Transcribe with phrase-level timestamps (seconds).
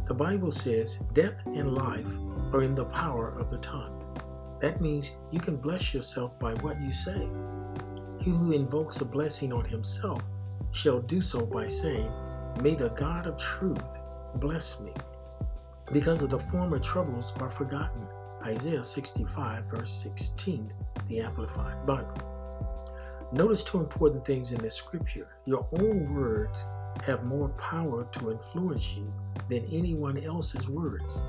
[0.07, 2.09] The Bible says death and life
[2.53, 4.01] are in the power of the tongue.
[4.61, 7.27] That means you can bless yourself by what you say.
[8.21, 10.21] He who invokes a blessing on himself
[10.71, 12.09] shall do so by saying,
[12.61, 13.97] May the God of truth
[14.35, 14.93] bless me.
[15.91, 18.07] Because of the former troubles are forgotten.
[18.41, 20.71] Isaiah 65, verse 16,
[21.09, 22.36] the Amplified Bible.
[23.33, 25.27] Notice two important things in this scripture.
[25.45, 26.63] Your own words
[27.03, 29.13] have more power to influence you
[29.49, 31.19] than anyone else's words.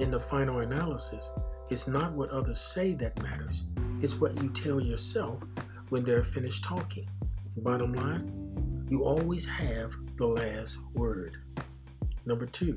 [0.00, 1.32] In the final analysis,
[1.70, 3.64] it's not what others say that matters,
[4.02, 5.42] it's what you tell yourself
[5.88, 7.08] when they're finished talking.
[7.56, 11.38] Bottom line, you always have the last word.
[12.26, 12.74] Number two,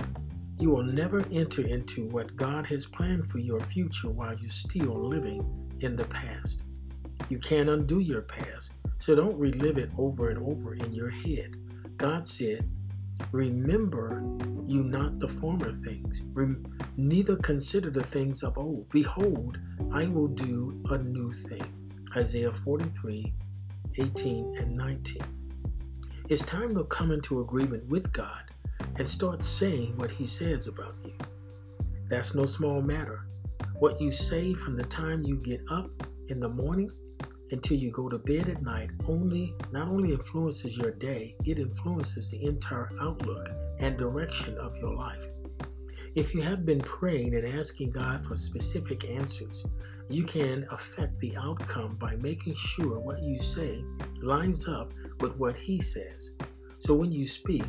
[0.57, 4.95] you will never enter into what God has planned for your future while you're still
[4.95, 5.45] living
[5.81, 6.63] in the past.
[7.31, 11.55] You can't undo your past, so don't relive it over and over in your head.
[11.95, 12.69] God said,
[13.31, 14.21] Remember
[14.67, 18.89] you not the former things, Rem- neither consider the things of old.
[18.89, 19.59] Behold,
[19.93, 21.63] I will do a new thing.
[22.17, 23.33] Isaiah 43
[23.95, 25.21] 18 and 19.
[26.27, 28.43] It's time to come into agreement with God
[28.97, 31.13] and start saying what He says about you.
[32.09, 33.25] That's no small matter.
[33.79, 35.89] What you say from the time you get up
[36.27, 36.91] in the morning
[37.51, 42.31] until you go to bed at night only not only influences your day, it influences
[42.31, 45.25] the entire outlook and direction of your life.
[46.15, 49.65] If you have been praying and asking God for specific answers,
[50.09, 53.83] you can affect the outcome by making sure what you say
[54.21, 56.31] lines up with what He says.
[56.79, 57.63] So when you speak,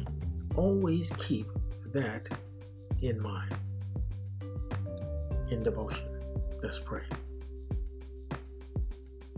[0.56, 1.46] always keep
[1.92, 2.28] that
[3.00, 3.54] in mind.
[5.50, 6.08] In devotion,
[6.62, 7.04] let's pray.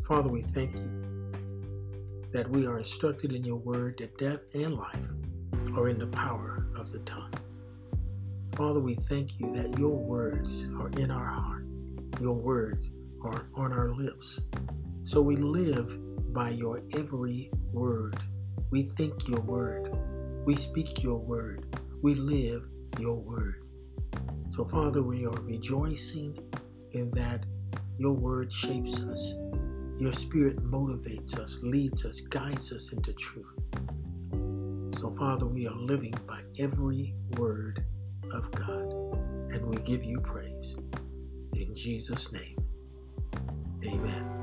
[0.07, 1.33] Father, we thank you
[2.31, 5.09] that we are instructed in your word that death and life
[5.75, 7.33] are in the power of the tongue.
[8.55, 11.65] Father, we thank you that your words are in our heart,
[12.21, 12.91] your words
[13.25, 14.41] are on our lips.
[15.05, 15.99] So we live
[16.35, 18.17] by your every word.
[18.71, 19.91] We think your word.
[20.45, 21.79] We speak your word.
[22.03, 22.69] We live
[23.01, 23.65] your word.
[24.51, 26.39] So, Father, we are rejoicing
[26.93, 27.47] in that
[27.97, 29.35] your word shapes us
[29.99, 33.59] your spirit motivates us, leads us, guides us into truth.
[34.99, 37.85] So, Father, we are living by every word
[38.33, 38.93] of God,
[39.53, 40.77] and we give you praise.
[41.55, 42.57] In Jesus' name,
[43.85, 44.34] amen.